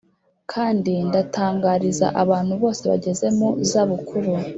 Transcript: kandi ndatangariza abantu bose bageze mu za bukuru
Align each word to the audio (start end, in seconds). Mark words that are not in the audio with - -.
kandi 0.51 0.93
ndatangariza 1.07 2.07
abantu 2.23 2.53
bose 2.61 2.81
bageze 2.91 3.25
mu 3.37 3.49
za 3.69 3.81
bukuru 3.89 4.31